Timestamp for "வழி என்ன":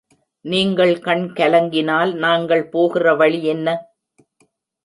3.15-3.77